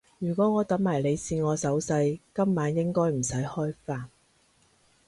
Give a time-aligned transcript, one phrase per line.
[0.17, 4.05] 如果我等埋你試我手勢，今晚應該唔使開飯